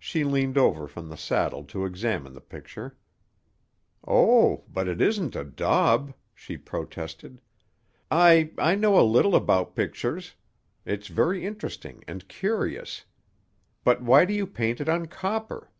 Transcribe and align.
She 0.00 0.24
leaned 0.24 0.58
over 0.58 0.88
from 0.88 1.08
the 1.08 1.16
saddle 1.16 1.62
to 1.66 1.84
examine 1.84 2.32
the 2.32 2.40
picture. 2.40 2.96
"Oh, 4.04 4.64
but 4.68 4.88
it 4.88 5.00
isn't 5.00 5.36
a 5.36 5.44
daub!" 5.44 6.12
she 6.34 6.56
protested. 6.58 7.40
"I—I 8.10 8.74
know 8.74 8.98
a 8.98 9.06
little 9.08 9.36
about 9.36 9.76
pictures. 9.76 10.34
It's 10.84 11.06
very 11.06 11.46
interesting 11.46 12.02
and 12.08 12.26
curious. 12.26 13.04
But 13.84 14.02
why 14.02 14.24
do 14.24 14.34
you 14.34 14.48
paint 14.48 14.80
it 14.80 14.88
on 14.88 15.06
copper?" 15.06 15.70